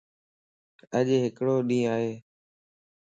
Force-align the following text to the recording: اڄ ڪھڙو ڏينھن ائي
اڄ 0.97 1.07
ڪھڙو 1.37 1.55
ڏينھن 1.67 1.89
ائي 1.95 2.11